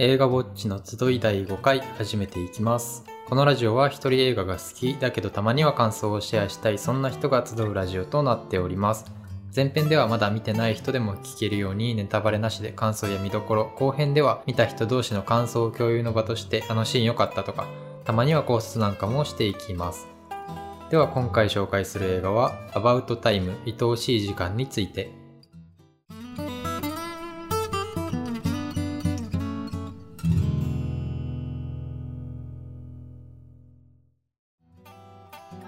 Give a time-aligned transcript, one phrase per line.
[0.00, 3.04] 映画ウォッチの集い第5回始めていきます。
[3.28, 9.04] このラジオは一人映画が好きだけどたまには感想をシェアしたいそんな人が集うラジオとなっております。
[9.54, 17.68] 前編ではまだ見てない人でも聞けるようにネタバレなしで感想や見どころ、後編では見た人同士の感想を共有の場としてあのシーン良かったとか、
[18.04, 20.08] たまには考察なんかもしていきます。
[20.90, 25.12] では今回紹介する映画は About Time 愛おしい時間について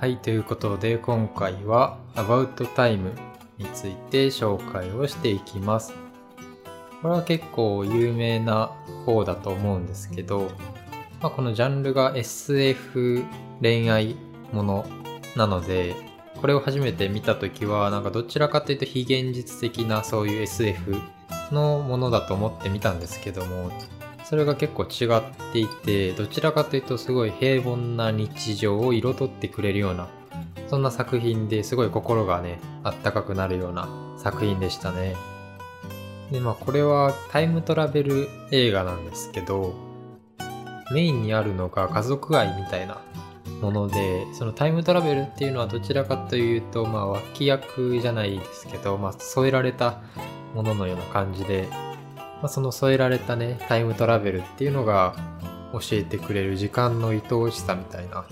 [0.06, 3.10] はい、ということで今回は About Time
[3.58, 5.94] について紹介をしていきます。
[7.02, 8.70] これは結構有名な
[9.04, 10.52] 方だと思うんですけど、
[11.20, 13.24] まあ、このジャンルが SF
[13.60, 14.14] 恋愛
[14.52, 14.86] もの
[15.34, 15.96] なので、
[16.40, 20.94] これを初めて見た時はなんかどちらかというと非現実的なそういう SF
[21.50, 23.72] のものだと思って見たんですけども、
[24.28, 25.22] それが結構違っ
[25.52, 30.08] ていて、どちらかというとすごい平凡な日常を彩ってくれるような、
[30.66, 35.14] そんな作品ですごい心がね、あったかくなるような作品でしたね。
[36.32, 39.74] で、まあこれはタイムトラベル映画なんですけど、
[40.92, 42.98] メインにあるのが家族愛みたいな
[43.60, 50.00] もので、そのタイムトラベルっていうのはどちらかというと、まあ脇役じゃないですけど、まあ添えられた
[50.52, 51.68] もののような感じで、
[52.42, 55.14] まあ、その添えられたね、タイムトラベルっていうのが
[55.72, 58.24] 教えてくれる時間の愛おしさみたいな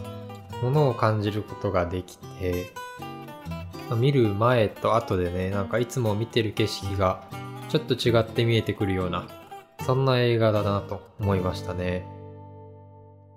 [0.62, 2.72] ものを感じることができて、
[3.88, 7.24] まあ見る前と後でね、なんかいつも見てる景色が
[7.68, 9.26] ちょっと違って見えてくるような、
[9.84, 12.06] そんな映画だなと思いましたね。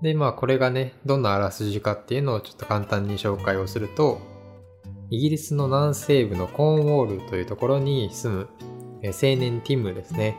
[0.01, 4.19] で、まあこれがね、どんなあらすじかっていうのをちょっと簡単に紹介をすると、
[5.09, 8.49] イギリスの南西部のコーンウォールというところに住む
[9.03, 10.37] 青年ティムですね。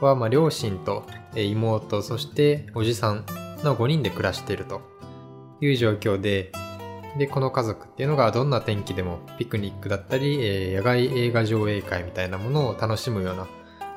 [0.00, 1.04] は、まあ、両親と
[1.34, 3.24] 妹、そしておじさん
[3.62, 4.94] の5人で暮らしていると。
[5.60, 6.52] いう状況で、
[7.18, 13.46] で、この家族っていうのがどんな天気でもピクニックだったり、え野外映画上映会みたいなものを楽しむような、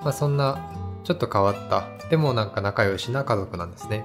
[0.01, 0.72] まあ、そんな
[1.03, 4.03] ちょっと変わった、でもなんか仲良しな家族なんですね。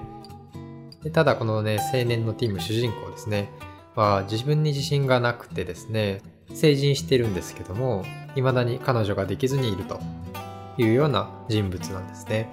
[1.03, 3.51] でただこのね、青年のティム主人公ですね、
[3.95, 6.21] は自分に自信がなくてですね、
[6.53, 8.03] 成人してるんですけども、
[8.35, 9.99] 未だに彼女ができずにいると。
[10.77, 12.51] いうような人物なんですね。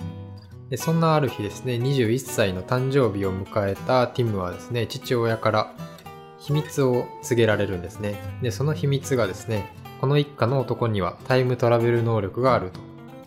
[0.71, 5.75] でそんなある日ですね、21歳の誕生日を迎えたティムはですね、父親から
[6.39, 8.15] 秘密を告げられるんですね。
[8.41, 12.81] で、その秘密がですね、この一家の男にはタイムトラベル能力があると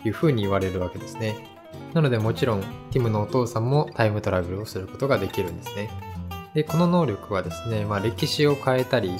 [0.08, 1.54] いうふうに言われるわけですね。
[1.92, 5.90] なのでもちろん、ティムのお父さんもタイムトラベルをすることができるんですね。
[6.54, 9.16] で、この能力はですね、まあ歴史を変えたり、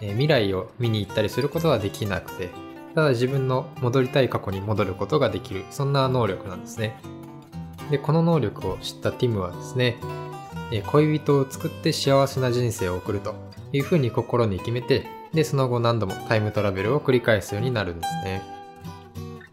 [0.00, 2.50] え未来を見に行ったりすることはできなくて、
[2.96, 6.98] ただ自分の戻りたい過去に戻ることができる、そんな能力なんですね。
[7.90, 9.98] で、この能力を知ったティムはですね、
[10.86, 13.34] 恋人を作って幸せな人生を送ると
[13.70, 18.42] いうふうに心に決めて、で、その後何度もタイムトラベルを繰り返すようになるんですね。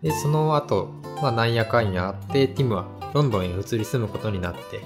[0.01, 4.79] で、その後、まあなんやかんやあって、ティムはロンドンへ移り住むことになって、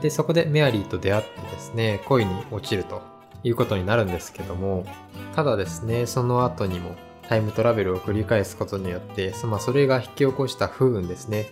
[0.00, 3.02] で、そこでメアリーと出会ってですね、恋に落ちると
[3.42, 4.86] いうことになるんですけども、
[5.34, 6.94] ただですね、その後にも
[7.28, 11.46] タイムトラベルを繰り返すことによって、そまあ、それが引き起こした不運ですね、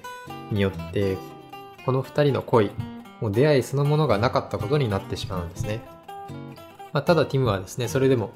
[0.50, 1.16] によって、
[1.84, 2.70] この二人の恋、
[3.20, 5.80] もう出会いそのものがなかったことになってしまうんですね。
[6.92, 8.32] まあ、ただティムはですね、それでも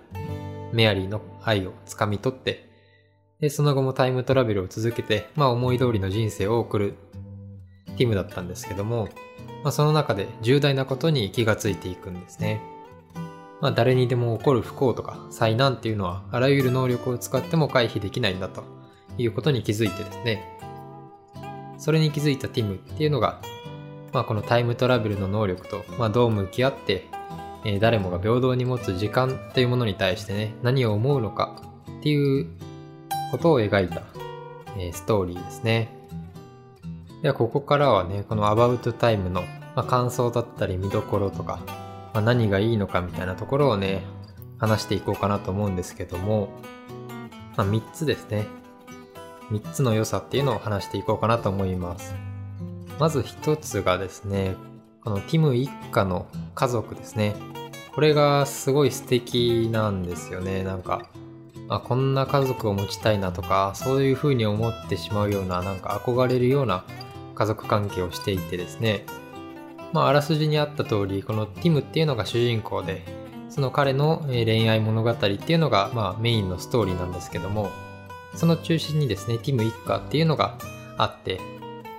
[0.73, 2.71] メアリーの愛をつかみ取って、
[3.41, 6.95] で、その後もタイムトラベルを続けて、まあ思い通りの人生を送る
[7.99, 9.09] ティムだったんですけども、
[9.63, 12.61] まあその中で重大なことに気がついていくんですね。
[13.61, 18.65] まあ誰にでも起こる不幸とか災難っていうのはあらゆる能力を使っても回避できないんだと
[19.19, 20.57] いうことに気づいてですね。
[21.79, 23.41] それに気づいたティムっていうのが、
[24.13, 27.07] まあこのタイムトラベルの能力と、まあどう向き合って、
[27.65, 31.63] えー誰もが平等に持つ時間というものに対してね、何を思うのか
[31.99, 32.47] っていう
[33.31, 34.03] ことを描いた、
[34.79, 35.95] えーストーリーですね。
[37.23, 39.43] ではここからはね、この About Time の、
[39.75, 41.61] まあ、感想だったり見どころとか、
[42.17, 44.03] まあ、何がいいのかみたいなところをね、
[44.57, 46.49] 話していこうかなと思うんですけども、
[47.59, 48.47] まあ、3つですね。
[49.51, 52.15] 3つの良さっていうのを話していこうかなと思います。
[52.99, 54.55] まず1つがですね、
[55.05, 57.35] このティム一家の家族ですね。
[57.95, 60.63] これがすごい素敵なんですよね。
[60.65, 61.11] なんか、
[61.69, 66.87] あこんな家族を持ちたいなとか、そういう風に思ってしまうような、なんか憧れるような
[67.35, 69.05] 家族関係をしていてですね。
[69.97, 73.03] まあ、あらすじにあった通り、このティムっていうのが主人公で、
[73.49, 77.71] その彼の恋愛物語っていうのが、まあ、メインのストーリーなんですけども、
[78.35, 80.59] その中心にですね、ティム一家っていうのが
[80.99, 81.41] あって、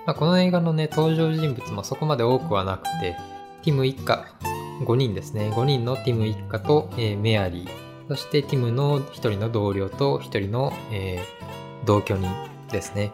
[0.06, 3.16] まあ、この映画のね、登場人物もそこまで多くはなくて、
[3.64, 4.24] ティム一家、
[4.84, 5.50] 5人ですね。
[5.50, 7.68] 5人のティム一家と、えー、メアリー、
[8.06, 12.30] そしてティムの1人の同僚と1人の、えー、同居人
[12.70, 13.10] ですね。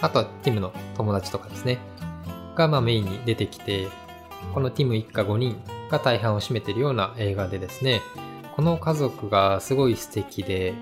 [0.00, 1.78] あとはティムの友達とかですね。
[2.54, 3.88] が、まあ、メインに出てきて、
[4.54, 5.60] このティム一家5人
[5.90, 8.00] が大半を占めているような映画でですね、
[8.56, 10.74] この家族がすごい素敵で、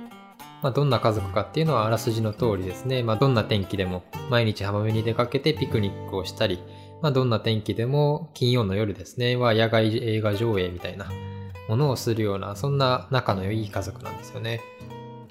[0.62, 3.02] まあ、どんな家族かっていうのはあらすじの通りですね。
[3.02, 6.62] まあ、どんな天気でも毎日浜辺に出かけてピクニックをしたり、
[7.02, 11.06] まあ、どんな天気でも金曜の夜ですね、は野外映画上映みたいな
[11.68, 14.60] ものをするような、そんな仲の良い家族なんですよね。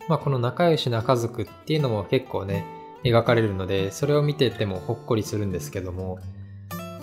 [0.08, 2.66] まあ、この仲良しな家族っていうのも結構ね、
[3.04, 6.20] 描かれるので、それを見ててもほっこりするんですけども、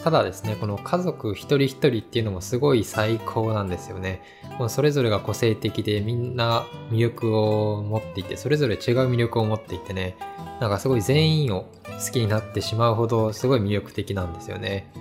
[0.04, 4.20] ただですね、この家族一人一人っていうのもすごい最高なんですよね。
[4.58, 8.80] もうそれぞれが個性的でみんな魅力を持っていて、それぞれ違う
[9.10, 10.18] 魅力を持っていてね、
[10.60, 14.92] なんかすごい全員を好きになってしまうほどすごい魅力的なんですよね。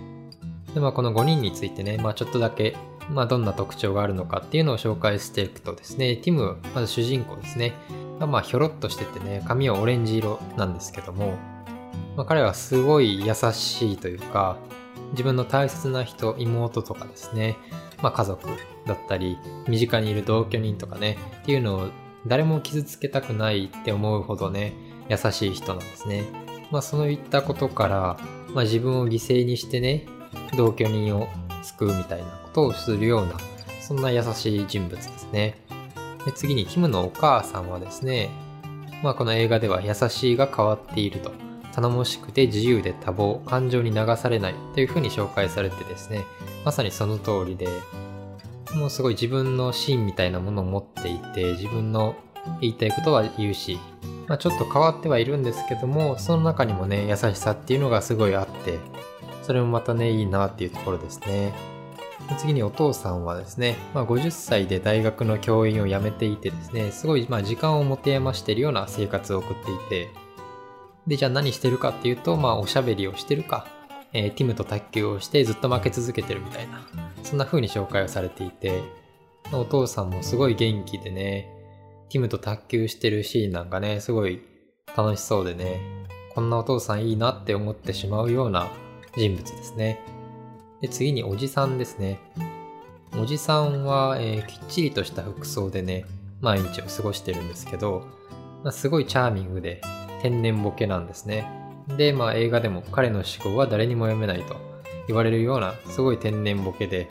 [0.73, 2.77] で、まあこの5人についてね、まあちょっとだけ、
[3.09, 7.73] まあどんな特徴があるのかっていうのを紹介していくとですね、ティム、まず主人公ですね。
[8.21, 11.33] がまあひょろっとしててね、髪はオレンジ色なんですけども、
[12.15, 14.57] まあ、彼はすごい優しいというか、
[15.13, 17.57] 自分の大切な人、妹とかですね、
[18.01, 18.47] まあ家族
[18.85, 19.37] だったり、
[19.67, 21.87] 身近にいる同居人とかね、っていうのを
[22.27, 24.73] 誰も傷つけたくないって思うほどね、
[25.09, 26.25] 優しい人なんですね。
[26.71, 28.17] まあそういったことから、
[28.53, 30.05] まあ自分を犠牲にしてね、
[30.57, 31.27] 同居人を
[31.61, 33.37] 救うみたいなことをするような、
[33.81, 35.57] そんな優しい人物ですね。
[36.25, 38.29] で次にキムのお母さんはですね、
[39.03, 41.31] まあこの映画では優しいが変わっていると。
[41.75, 46.23] 頼もしくて自由で多忙、感情に流されないというふうに紹介されてですね、
[46.63, 47.67] まさにその通りで、
[48.75, 52.15] もうすごい自分の芯みたいなものを持っていて、自分の
[52.61, 53.79] 言いたいことは言うし、
[54.27, 58.79] まあ、ちょっと変わってはいるんですけども、その中にもね、優しさっていうのがすごいあって、
[59.41, 61.53] それもまたね、いいなっていうところですね。
[62.37, 70.09] 次にお父さんはですね、まあ、50歳で大学の教員を辞めていてですね、すごいま時間を持て余しているような生活を送っていて、
[71.07, 73.67] で、じゃあ何してるかっていうと、まあ、おしゃべりをしてるか、
[74.13, 76.85] えー、ティムと卓球をしてずっと負け続けてるみたいな、
[77.23, 78.81] そんな風に紹介をされていて、
[79.51, 81.49] お父さんもすごい元気でね、
[82.09, 84.41] ティムと卓球してるシーンなんかね、すごい
[84.95, 85.81] 楽しそうでね、
[86.35, 88.71] こんなお父さんいいなって思ってしまうような
[89.15, 89.99] 人物ですね。
[90.81, 92.19] で、次におじさんですね。
[93.19, 96.05] おじさんは、えー、きっちりとした服装でね、
[96.41, 98.05] 毎日を過ごしてるんですけど、
[98.63, 99.81] まあ、すごいチャーミングで、
[100.23, 101.45] 天然ボケなんですね。
[101.97, 104.55] で、まあ映画でも彼の思考は誰にも読めないと
[105.07, 107.09] 言われるようなすごい天然ボケで、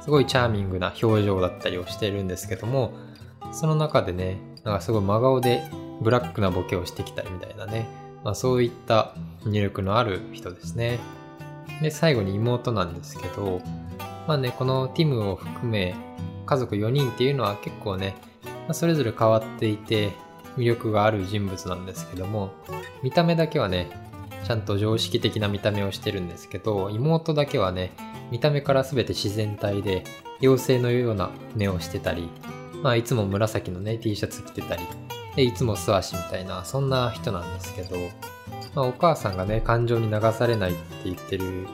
[0.00, 2.92] すごいチャーミングな表情だったりをしているんですけども、
[3.52, 5.62] その中でね、なんかすごい真顔で
[6.00, 7.86] ブラックなボケをしてきたりみたいなね、
[8.24, 9.14] まあそういった
[9.44, 10.98] 魅力のある人ですね。
[11.80, 13.62] で、最後に妹なんですけど、
[14.26, 15.94] まあね、このティムを含め
[16.44, 18.16] 家族4人っていうのは結構ね、
[18.72, 20.10] それぞれ変わっていて、
[20.58, 22.52] 魅力がある人物なんですけども、
[23.02, 23.88] 見た目だけはね、
[24.44, 27.92] ちゃんと常識的な見た目をしてるんですけど、妹だけはね、
[28.30, 30.04] 見た目から全て自然体で、
[30.40, 32.28] 妖精のような目をしてたり、
[32.82, 34.82] まあいつも紫のね、T シャツ着てたり、
[35.36, 37.96] で、いつも素足みたいな、そんな人なんですけど、
[38.74, 41.66] まあお母さんがね、感情に流されないって言ってる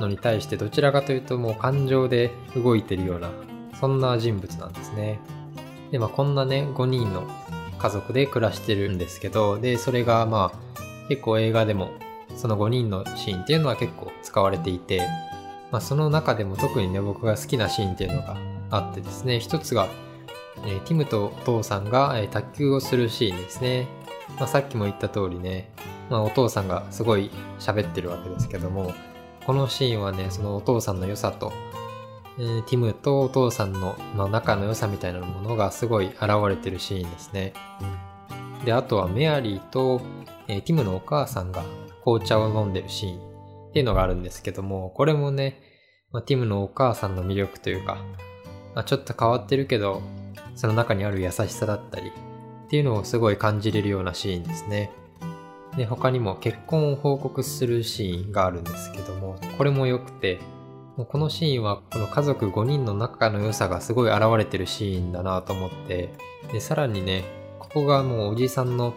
[0.00, 3.30] のに対して、どちらかというともう感情で動いてるような、
[3.78, 5.18] そんな人物なんですね。
[5.90, 7.26] で、まあこんなね、5人の
[7.82, 11.90] 家族で暮らしてるんですけど、で、それがまあ、結構映画でも、
[12.36, 15.02] その5人のシーンっていうのは結構使われていて、
[15.72, 18.36] まあ、その中でも特にね、僕が好きなシーンっていうのが
[18.70, 19.88] あってですね、一つが、
[20.64, 23.88] えー、ティムとお父さんが、えー、卓球をするシーンですね。
[24.38, 25.68] まあ、さっきも言った通りね、
[26.08, 28.94] まあ、お父さんがすごい喋ってるわけですけども、
[29.44, 31.52] このシーンはね、そのお父さんの良さと、
[32.38, 37.52] えー、ティムとお父さんの、まあ、仲の良さみたいなものがすごい現れてるシーンですね。
[38.64, 40.00] で、あとはメアリーと、
[40.48, 41.64] えー、ティムのお母さんが
[42.04, 45.60] 紅茶を飲んでるシーンっていうのがあるんですけども、これもね、
[46.10, 47.96] まあ、ティムのお母さんの魅力というか、
[48.74, 50.02] まあ、ちょっと変わってるけど、
[50.54, 54.90] その中にある優しさだったりっていうのをすごい感じれるようなシーンですね。
[55.76, 60.38] で、他にも結婚を報告するシーンがあるんですけども、これも良くて、
[60.96, 66.10] もうこのシーンはこの家族5人の仲の良さがすごい現れてるシーンだなと思って
[66.52, 67.24] でさらにね
[67.58, 68.94] ここがもうおじさんの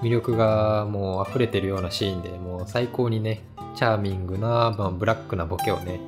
[0.00, 3.42] 魅力がもう溢れてるようなシーンでもう最高にね
[3.74, 5.98] チャーミングな、まあ、ブラックなボケをね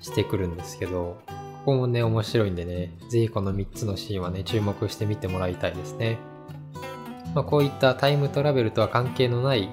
[0.00, 1.20] してくるんですけど
[1.64, 6.18] ここもね面白いんでねぜひこの3つのシーンはね注目してみてもらいたいですね、
[7.34, 9.70] まあ、こういったタイムトラベルとは関係のない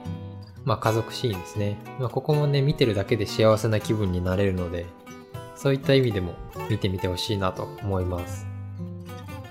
[0.65, 1.77] まあ家族シーンですね。
[1.99, 4.85] まあここもね、見てるだけで幸せな気分になれるので、
[5.55, 6.33] そういった意味でも
[6.69, 8.45] 見てみてほしいなと思います。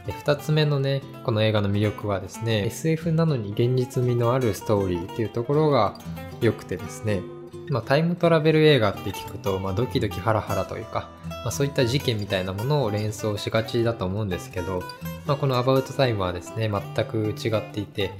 [0.06, 5.94] で2つ目のね、この映画の魅力はですね、SF なのに現実味のあるストーリーっていうところが
[6.42, 7.22] 良くてですね、
[7.70, 14.82] まあ、タイムトラベル映画って聞くと、まあ、ドキドキハラハラというか、まあ、そういった事件みたいなものを連想しがちだと思うんですけど、
[15.26, 18.12] まあ、このアバウトタイムはですね、全く違っていて、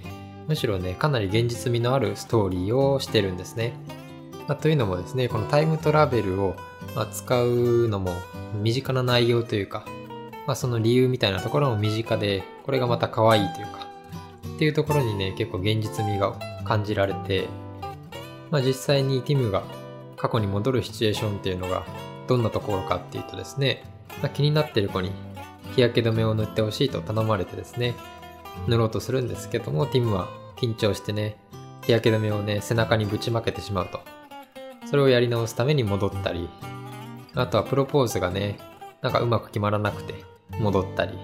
[0.47, 3.73] むしろね、かなり現実味のあるストーリーをしてるんですね。
[4.47, 6.55] まあ、というのもですね、このタイムトラベルを
[6.97, 8.13] 扱うのも
[8.63, 9.85] 身近な内容というか、
[10.47, 13.89] まあ、その理由みたいなところも身近で、これがまた可愛いというか、
[14.55, 16.35] っていうところにね、結構現実味が
[16.65, 17.49] 感じられて、
[18.51, 19.63] まあ、実際にティムが
[20.17, 21.85] 過去に戻るシチュエーションっていうのが
[22.29, 23.83] どんなところかっていうとですね、
[24.23, 25.11] まあ、気になってる子に
[25.75, 27.95] 日焼け止めを塗ってほしいと頼まれてですね、
[28.67, 31.37] 塗ろうとするんですけども、ティムは緊張してね、
[31.83, 34.01] 日焼け止めをね、背中にぶちまけてしまうと。
[34.87, 36.49] それをやり直すために戻ったり、
[37.35, 38.59] あとはプロポーズがね、
[39.03, 40.15] なんかうまく決まらなくて
[40.59, 41.19] 戻ったり、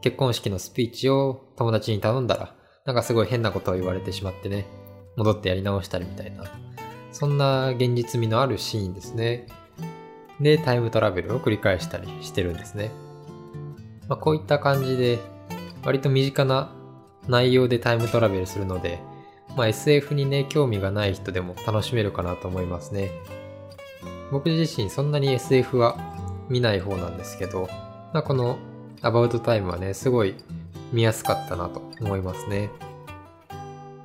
[0.00, 2.54] 結婚式のスピーチを友達に頼んだら、
[2.86, 4.66] なんかすごい変なことを言われてしまってね、
[5.16, 6.44] 戻ってやり直したりみたいな、
[7.12, 9.46] そんな現実味のあるシーンですね。
[10.40, 12.90] で、タイムトラベルを繰り返したりしてるんですね。
[14.08, 15.18] まあ、こういった感じで、
[15.84, 16.72] 割と身近な
[17.28, 19.00] 内容でタイムトラベルするので、
[19.56, 23.10] まあ、SF にね、興味がない人でも楽しめるかなと思いますね。
[24.30, 25.96] 僕自身そんなに SF は
[26.48, 27.68] 見ない方なんですけど、
[28.12, 28.58] まあ、この
[29.02, 30.34] About Time はね、すごい
[30.92, 32.70] 見やすかったなと思いますね。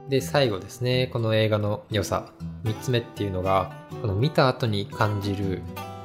[0.09, 2.31] で、最後ですね、この映画の良さ。
[2.63, 5.61] 3つ目っていうのが、この見た後に感じる、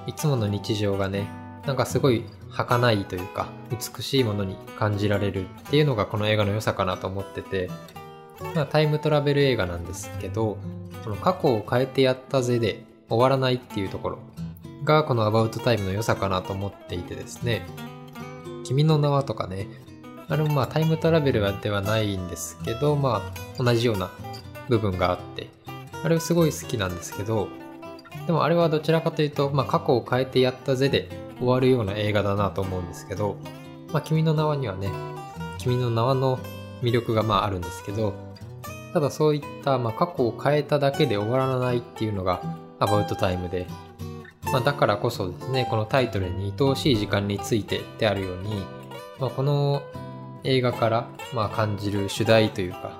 [0.06, 1.28] いつもの日常がね、
[1.66, 7.70] なんかすごい儚いというか、美しいものに感じられるっていうのがこの映画の良さかなと思ってて、
[8.54, 10.58] まあ、タイムトラベル映画なんですけど、
[11.04, 14.18] この過去を変えてやったぜで終わらないっていうところ
[14.84, 17.66] がこのアバウトタイムの良さかなと思っていてですね、
[18.64, 19.66] 君の名はとかね、
[20.28, 24.10] あれもまあタイムトラベルではないんですけど、まあ同じような
[24.68, 25.50] 部分があって、
[26.02, 27.48] あれすごい好きなんですけど、
[28.26, 31.08] でもあれはどちらかというと、まあ過去を変えてやったぜで
[31.40, 33.36] 終わるような映画だなと思うんですけど、
[33.92, 34.90] まあ君の名はにはね、
[35.58, 36.38] 君の名はの
[36.82, 38.14] 魅力がまああるんですけど、
[38.92, 42.42] ただそういったまあ過去を変えただけで終わらないっていうのが
[42.78, 43.66] アバウトタイムで、
[44.52, 48.64] まあ、だからこそですね、このタイトルに愛おしい時間についてであるように、
[49.18, 49.82] まあ、この
[50.44, 52.92] 映画からまあ感じる主題というか、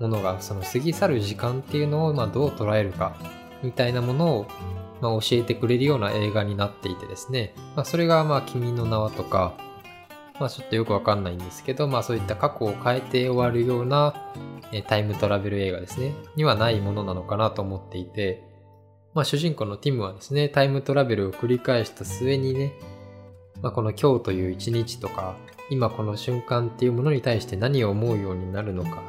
[0.00, 3.16] ものがその過ぎ去る時間っていうのをまあどう捉えるか
[3.62, 4.46] みたいなものを
[5.00, 9.54] まあ教えてくれるような映画になっていてですね、まあ、それがまあ君の名はとか、
[10.40, 14.14] まあちょっとよくわかんないんですけど、まあそういった過去を変えて終わるような
[14.86, 18.42] タイムトラベル映画ですね、にはないものなのかなと思っていて、
[19.14, 22.72] まあ主人公のティムはですね、タイムトラベルを繰り返した末にね、
[23.62, 25.36] まあこの今日という一日とか、
[25.70, 29.02] 今この瞬間っていうものに対して何を思うようになるのか。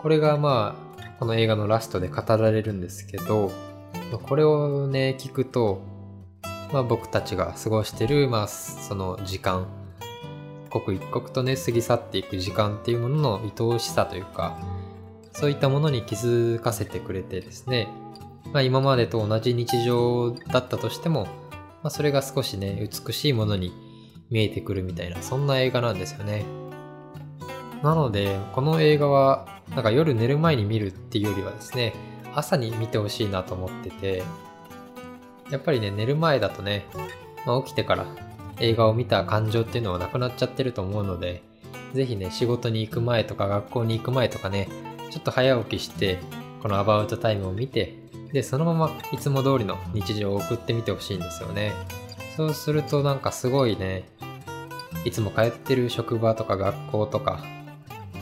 [0.00, 3.50] これがまあ、この映画のラストで語られるんですけど、
[4.24, 5.82] これをね、聞くと、
[6.72, 9.66] まあ僕たちが過ごしてる、まあその時間、
[10.70, 14.58] 刻一刻とね、過ぎ去っていく時間っていうものの愛おしさというか、
[15.32, 17.88] そういったものに気づかせてくれてですね、
[18.52, 21.24] まあ今までと同じ日常だったとしても、
[21.82, 23.72] まあそれが少しね、美しいものに
[24.30, 26.44] 見えてくるみたいな、そんな映画なんですよね。
[27.82, 31.94] なので、この映画は、なんか夜寝る前に見るっていうよりはですね、
[32.34, 34.22] 朝に見てほしいなと思ってて、
[35.50, 36.86] やっぱりね、寝る前だとね、
[37.46, 38.06] まあ、起きてから
[38.60, 41.42] 映画を見た感情っていうのはなくなっちゃってると思うので、
[41.92, 44.68] ぜひね、仕事に行く前とか学校に行く前とかね、
[45.10, 46.18] ちょっと早起きして、
[46.62, 47.94] このアバウトタイムを見て、
[48.32, 51.72] で、そのままいつも通りの日常を送ってみてほしいんですよね。
[52.36, 54.04] そうするとなんかすごいね、
[55.04, 57.44] いつも通ってる職場とか学校とか、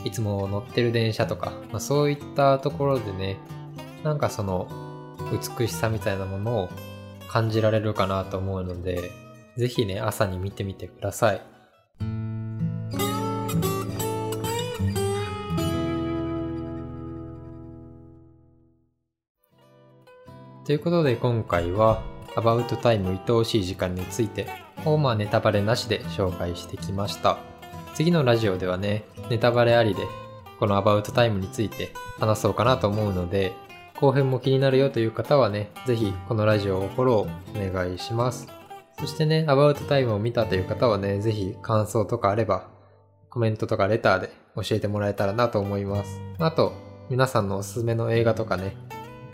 [0.03, 3.37] いつも乗ってる電車とか、まあ、そういったところでね、
[4.03, 4.67] なんかその
[5.57, 6.69] 美しさみたいなものを
[7.29, 9.11] 感じられるかなと思うので、
[9.55, 11.41] ぜひね、朝に見てみてください。
[20.65, 22.01] ということで今回は
[22.35, 24.47] アバウトタイム愛おしい時間について
[24.85, 27.37] をまあネタバレなしで紹介してきました。
[27.95, 30.03] 次のラジオではね、ネタバレありで
[30.59, 33.53] このアバウトタイムについて話そうかなと思うので、
[33.99, 38.47] 後編も気になるよという方はね、ぜひこのラジオをフォローお願いします。
[38.99, 42.67] そしてね、アバウトタイムを見たという方はね、ぜひ感想とかあれば、
[43.29, 46.21] コメントとかレターで教えてもらえたらなと思います。
[46.39, 46.73] あと、
[47.09, 48.75] 皆さんのおすすめの映画とかね、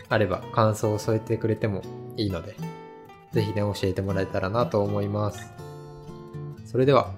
[0.08, 1.82] あれば感想を添えてくれても
[2.16, 2.56] いいので、
[3.32, 5.52] ぜひね、教えてもらえたらなと思います。
[6.64, 7.12] それでは、